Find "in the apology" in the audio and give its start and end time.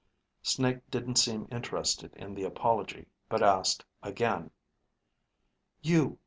2.15-3.05